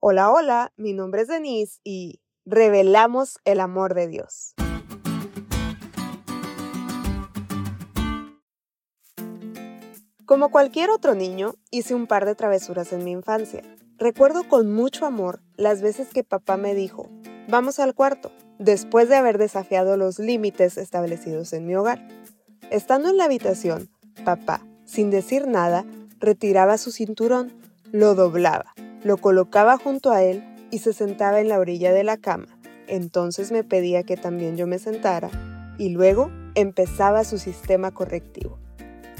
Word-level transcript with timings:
Hola, 0.00 0.30
hola, 0.30 0.72
mi 0.76 0.92
nombre 0.92 1.22
es 1.22 1.28
Denise 1.28 1.80
y 1.82 2.20
revelamos 2.44 3.38
el 3.44 3.58
amor 3.58 3.94
de 3.94 4.06
Dios. 4.06 4.54
Como 10.24 10.52
cualquier 10.52 10.90
otro 10.90 11.16
niño, 11.16 11.54
hice 11.72 11.96
un 11.96 12.06
par 12.06 12.26
de 12.26 12.36
travesuras 12.36 12.92
en 12.92 13.02
mi 13.02 13.10
infancia. 13.10 13.64
Recuerdo 13.96 14.46
con 14.48 14.72
mucho 14.72 15.04
amor 15.04 15.42
las 15.56 15.82
veces 15.82 16.10
que 16.10 16.22
papá 16.22 16.56
me 16.56 16.76
dijo, 16.76 17.08
vamos 17.48 17.80
al 17.80 17.96
cuarto, 17.96 18.30
después 18.60 19.08
de 19.08 19.16
haber 19.16 19.36
desafiado 19.36 19.96
los 19.96 20.20
límites 20.20 20.78
establecidos 20.78 21.52
en 21.52 21.66
mi 21.66 21.74
hogar. 21.74 22.06
Estando 22.70 23.08
en 23.08 23.16
la 23.16 23.24
habitación, 23.24 23.90
papá, 24.24 24.64
sin 24.84 25.10
decir 25.10 25.48
nada, 25.48 25.84
retiraba 26.20 26.78
su 26.78 26.92
cinturón, 26.92 27.52
lo 27.90 28.14
doblaba, 28.14 28.74
lo 29.08 29.16
colocaba 29.16 29.78
junto 29.78 30.12
a 30.12 30.22
él 30.22 30.44
y 30.70 30.80
se 30.80 30.92
sentaba 30.92 31.40
en 31.40 31.48
la 31.48 31.58
orilla 31.58 31.92
de 31.92 32.04
la 32.04 32.18
cama. 32.18 32.46
Entonces 32.86 33.50
me 33.50 33.64
pedía 33.64 34.02
que 34.02 34.18
también 34.18 34.58
yo 34.58 34.66
me 34.66 34.78
sentara 34.78 35.30
y 35.78 35.88
luego 35.88 36.30
empezaba 36.54 37.24
su 37.24 37.38
sistema 37.38 37.90
correctivo. 37.90 38.58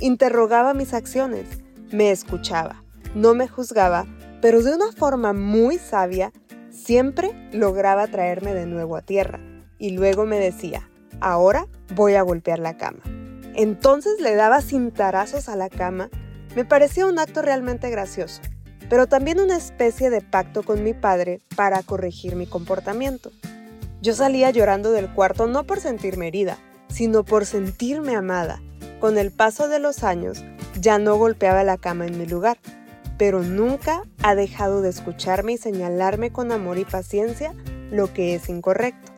Interrogaba 0.00 0.74
mis 0.74 0.92
acciones, 0.92 1.46
me 1.90 2.10
escuchaba, 2.10 2.84
no 3.14 3.34
me 3.34 3.48
juzgaba, 3.48 4.04
pero 4.42 4.62
de 4.62 4.74
una 4.74 4.92
forma 4.92 5.32
muy 5.32 5.78
sabia, 5.78 6.32
siempre 6.70 7.30
lograba 7.52 8.06
traerme 8.08 8.52
de 8.52 8.66
nuevo 8.66 8.94
a 8.94 9.00
tierra 9.00 9.40
y 9.78 9.92
luego 9.92 10.26
me 10.26 10.38
decía, 10.38 10.90
ahora 11.20 11.66
voy 11.94 12.14
a 12.14 12.22
golpear 12.22 12.58
la 12.58 12.76
cama. 12.76 13.00
Entonces 13.54 14.20
le 14.20 14.34
daba 14.34 14.60
cintarazos 14.60 15.48
a 15.48 15.56
la 15.56 15.70
cama. 15.70 16.10
Me 16.54 16.66
parecía 16.66 17.06
un 17.06 17.18
acto 17.18 17.40
realmente 17.40 17.88
gracioso, 17.88 18.42
pero 18.88 19.06
también 19.06 19.40
una 19.40 19.56
especie 19.56 20.10
de 20.10 20.20
pacto 20.20 20.62
con 20.62 20.82
mi 20.82 20.94
padre 20.94 21.40
para 21.56 21.82
corregir 21.82 22.36
mi 22.36 22.46
comportamiento. 22.46 23.30
Yo 24.00 24.14
salía 24.14 24.50
llorando 24.50 24.92
del 24.92 25.12
cuarto 25.12 25.46
no 25.46 25.64
por 25.64 25.80
sentirme 25.80 26.28
herida, 26.28 26.58
sino 26.88 27.24
por 27.24 27.46
sentirme 27.46 28.16
amada. 28.16 28.62
Con 29.00 29.18
el 29.18 29.30
paso 29.30 29.68
de 29.68 29.78
los 29.78 30.04
años, 30.04 30.44
ya 30.80 30.98
no 30.98 31.16
golpeaba 31.16 31.64
la 31.64 31.76
cama 31.76 32.06
en 32.06 32.18
mi 32.18 32.26
lugar, 32.26 32.58
pero 33.18 33.42
nunca 33.42 34.02
ha 34.22 34.34
dejado 34.34 34.80
de 34.80 34.90
escucharme 34.90 35.54
y 35.54 35.58
señalarme 35.58 36.32
con 36.32 36.52
amor 36.52 36.78
y 36.78 36.84
paciencia 36.84 37.54
lo 37.90 38.12
que 38.12 38.34
es 38.34 38.48
incorrecto. 38.48 39.12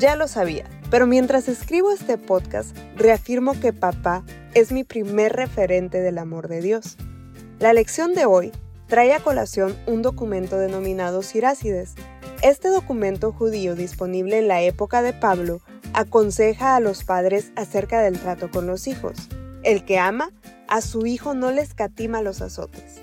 Ya 0.00 0.16
lo 0.16 0.28
sabía, 0.28 0.64
pero 0.90 1.06
mientras 1.06 1.48
escribo 1.48 1.90
este 1.90 2.18
podcast, 2.18 2.76
reafirmo 2.96 3.58
que 3.60 3.72
papá 3.72 4.24
es 4.54 4.72
mi 4.72 4.84
primer 4.84 5.34
referente 5.34 6.00
del 6.00 6.18
amor 6.18 6.48
de 6.48 6.62
Dios. 6.62 6.96
La 7.58 7.72
lección 7.72 8.14
de 8.14 8.24
hoy 8.24 8.52
trae 8.88 9.12
a 9.12 9.20
colación 9.20 9.76
un 9.86 10.02
documento 10.02 10.58
denominado 10.58 11.22
Sirácides. 11.22 11.94
Este 12.42 12.68
documento 12.68 13.32
judío 13.32 13.76
disponible 13.76 14.38
en 14.38 14.48
la 14.48 14.62
época 14.62 15.02
de 15.02 15.12
Pablo 15.12 15.60
aconseja 15.92 16.74
a 16.74 16.80
los 16.80 17.04
padres 17.04 17.52
acerca 17.54 18.00
del 18.00 18.18
trato 18.18 18.50
con 18.50 18.66
los 18.66 18.86
hijos. 18.86 19.28
El 19.62 19.84
que 19.84 19.98
ama 19.98 20.32
a 20.68 20.80
su 20.80 21.06
hijo 21.06 21.34
no 21.34 21.50
le 21.50 21.62
escatima 21.62 22.22
los 22.22 22.40
azotes. 22.40 22.98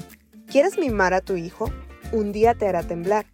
¿Quieres 0.47 0.77
mimar 0.77 1.13
a 1.13 1.21
tu 1.21 1.35
hijo? 1.35 1.71
Un 2.11 2.31
día 2.31 2.55
te 2.55 2.67
hará 2.67 2.83
temblar. 2.83 3.25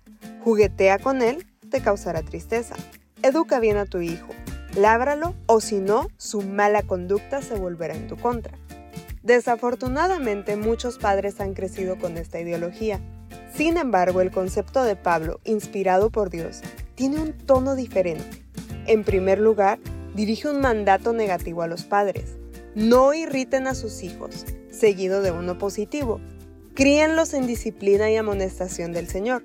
Juguetea 0.43 0.99
con 0.99 1.21
él, 1.21 1.45
te 1.69 1.81
causará 1.81 2.21
tristeza. 2.21 2.75
Educa 3.21 3.59
bien 3.59 3.77
a 3.77 3.85
tu 3.85 3.99
hijo, 3.99 4.33
lábralo 4.75 5.35
o 5.45 5.61
si 5.61 5.79
no, 5.79 6.07
su 6.17 6.41
mala 6.41 6.81
conducta 6.81 7.41
se 7.41 7.55
volverá 7.55 7.95
en 7.95 8.07
tu 8.07 8.17
contra. 8.17 8.57
Desafortunadamente 9.23 10.55
muchos 10.55 10.97
padres 10.97 11.39
han 11.39 11.53
crecido 11.53 11.99
con 11.99 12.17
esta 12.17 12.39
ideología. 12.39 12.99
Sin 13.53 13.77
embargo, 13.77 14.21
el 14.21 14.31
concepto 14.31 14.83
de 14.83 14.95
Pablo, 14.95 15.39
inspirado 15.43 16.09
por 16.09 16.29
Dios, 16.29 16.61
tiene 16.95 17.19
un 17.19 17.33
tono 17.33 17.75
diferente. 17.75 18.43
En 18.87 19.03
primer 19.03 19.39
lugar, 19.39 19.79
dirige 20.15 20.49
un 20.49 20.61
mandato 20.61 21.13
negativo 21.13 21.61
a 21.61 21.67
los 21.67 21.83
padres. 21.83 22.37
No 22.73 23.13
irriten 23.13 23.67
a 23.67 23.75
sus 23.75 24.01
hijos, 24.01 24.45
seguido 24.71 25.21
de 25.21 25.31
uno 25.31 25.57
positivo. 25.57 26.19
Críenlos 26.73 27.33
en 27.33 27.45
disciplina 27.45 28.09
y 28.09 28.15
amonestación 28.15 28.93
del 28.93 29.07
Señor. 29.07 29.43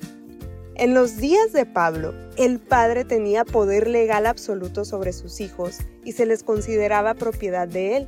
En 0.77 0.95
los 0.95 1.17
días 1.17 1.53
de 1.53 1.67
Pablo, 1.67 2.15
el 2.37 2.61
padre 2.61 3.05
tenía 3.05 3.45
poder 3.45 3.89
legal 3.89 4.27
absoluto 4.27 4.85
sobre 4.85 5.13
sus 5.13 5.41
hijos 5.41 5.79
y 6.05 6.13
se 6.13 6.27
les 6.27 6.43
consideraba 6.43 7.15
propiedad 7.15 7.67
de 7.67 7.97
él. 7.97 8.07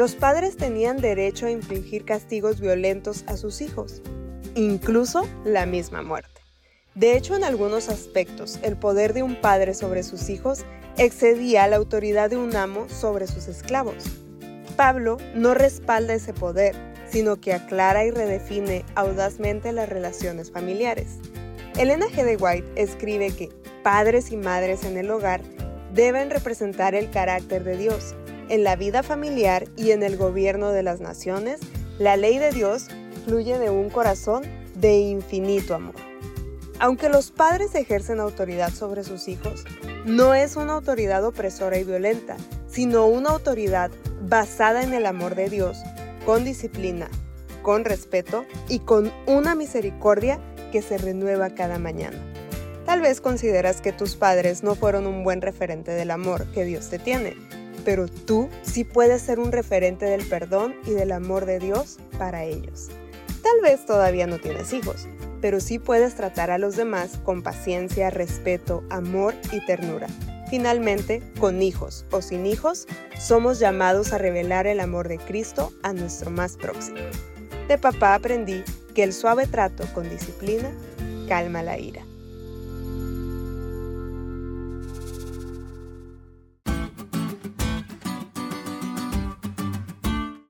Los 0.00 0.14
padres 0.14 0.56
tenían 0.56 0.96
derecho 0.96 1.44
a 1.44 1.50
infligir 1.50 2.06
castigos 2.06 2.58
violentos 2.58 3.22
a 3.26 3.36
sus 3.36 3.60
hijos, 3.60 4.00
incluso 4.54 5.28
la 5.44 5.66
misma 5.66 6.00
muerte. 6.00 6.40
De 6.94 7.18
hecho, 7.18 7.36
en 7.36 7.44
algunos 7.44 7.90
aspectos, 7.90 8.58
el 8.62 8.78
poder 8.78 9.12
de 9.12 9.22
un 9.22 9.38
padre 9.38 9.74
sobre 9.74 10.02
sus 10.02 10.30
hijos 10.30 10.64
excedía 10.96 11.68
la 11.68 11.76
autoridad 11.76 12.30
de 12.30 12.38
un 12.38 12.56
amo 12.56 12.88
sobre 12.88 13.26
sus 13.26 13.46
esclavos. 13.46 14.02
Pablo 14.74 15.18
no 15.34 15.52
respalda 15.52 16.14
ese 16.14 16.32
poder, 16.32 16.74
sino 17.10 17.38
que 17.38 17.52
aclara 17.52 18.06
y 18.06 18.10
redefine 18.10 18.86
audazmente 18.94 19.70
las 19.70 19.90
relaciones 19.90 20.50
familiares. 20.50 21.18
Elena 21.76 22.06
G. 22.06 22.24
de 22.24 22.36
White 22.36 22.72
escribe 22.74 23.36
que 23.36 23.50
padres 23.82 24.32
y 24.32 24.38
madres 24.38 24.82
en 24.84 24.96
el 24.96 25.10
hogar 25.10 25.42
deben 25.92 26.30
representar 26.30 26.94
el 26.94 27.10
carácter 27.10 27.64
de 27.64 27.76
Dios. 27.76 28.14
En 28.50 28.64
la 28.64 28.74
vida 28.74 29.04
familiar 29.04 29.68
y 29.76 29.92
en 29.92 30.02
el 30.02 30.16
gobierno 30.16 30.72
de 30.72 30.82
las 30.82 31.00
naciones, 31.00 31.60
la 32.00 32.16
ley 32.16 32.38
de 32.38 32.50
Dios 32.50 32.88
fluye 33.24 33.56
de 33.60 33.70
un 33.70 33.90
corazón 33.90 34.42
de 34.74 34.98
infinito 34.98 35.72
amor. 35.72 35.94
Aunque 36.80 37.08
los 37.08 37.30
padres 37.30 37.76
ejercen 37.76 38.18
autoridad 38.18 38.72
sobre 38.72 39.04
sus 39.04 39.28
hijos, 39.28 39.64
no 40.04 40.34
es 40.34 40.56
una 40.56 40.72
autoridad 40.72 41.24
opresora 41.24 41.78
y 41.78 41.84
violenta, 41.84 42.36
sino 42.66 43.06
una 43.06 43.30
autoridad 43.30 43.92
basada 44.22 44.82
en 44.82 44.94
el 44.94 45.06
amor 45.06 45.36
de 45.36 45.48
Dios, 45.48 45.78
con 46.26 46.44
disciplina, 46.44 47.08
con 47.62 47.84
respeto 47.84 48.44
y 48.68 48.80
con 48.80 49.12
una 49.26 49.54
misericordia 49.54 50.40
que 50.72 50.82
se 50.82 50.98
renueva 50.98 51.50
cada 51.50 51.78
mañana. 51.78 52.18
Tal 52.84 53.00
vez 53.00 53.20
consideras 53.20 53.80
que 53.80 53.92
tus 53.92 54.16
padres 54.16 54.64
no 54.64 54.74
fueron 54.74 55.06
un 55.06 55.22
buen 55.22 55.40
referente 55.40 55.92
del 55.92 56.10
amor 56.10 56.50
que 56.50 56.64
Dios 56.64 56.90
te 56.90 56.98
tiene, 56.98 57.36
pero 57.84 58.08
tú 58.08 58.48
sí 58.62 58.84
puedes 58.84 59.22
ser 59.22 59.38
un 59.38 59.52
referente 59.52 60.06
del 60.06 60.26
perdón 60.26 60.74
y 60.86 60.90
del 60.90 61.12
amor 61.12 61.46
de 61.46 61.58
Dios 61.58 61.98
para 62.18 62.44
ellos. 62.44 62.88
Tal 63.42 63.60
vez 63.62 63.86
todavía 63.86 64.26
no 64.26 64.38
tienes 64.38 64.72
hijos, 64.72 65.08
pero 65.40 65.60
sí 65.60 65.78
puedes 65.78 66.14
tratar 66.14 66.50
a 66.50 66.58
los 66.58 66.76
demás 66.76 67.18
con 67.24 67.42
paciencia, 67.42 68.10
respeto, 68.10 68.84
amor 68.90 69.34
y 69.52 69.64
ternura. 69.64 70.08
Finalmente, 70.50 71.22
con 71.38 71.62
hijos 71.62 72.04
o 72.10 72.22
sin 72.22 72.44
hijos, 72.44 72.86
somos 73.18 73.60
llamados 73.60 74.12
a 74.12 74.18
revelar 74.18 74.66
el 74.66 74.80
amor 74.80 75.08
de 75.08 75.18
Cristo 75.18 75.72
a 75.82 75.92
nuestro 75.92 76.30
más 76.30 76.56
próximo. 76.56 76.98
De 77.68 77.78
papá 77.78 78.14
aprendí 78.14 78.64
que 78.94 79.04
el 79.04 79.12
suave 79.12 79.46
trato 79.46 79.84
con 79.94 80.10
disciplina 80.10 80.70
calma 81.28 81.62
la 81.62 81.78
ira. 81.78 82.09